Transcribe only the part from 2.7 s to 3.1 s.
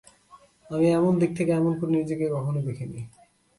নি।